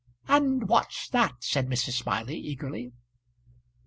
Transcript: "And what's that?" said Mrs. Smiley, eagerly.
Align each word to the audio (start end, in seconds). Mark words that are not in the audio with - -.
"And 0.27 0.67
what's 0.67 1.07
that?" 1.09 1.43
said 1.43 1.67
Mrs. 1.67 1.91
Smiley, 2.01 2.35
eagerly. 2.35 2.91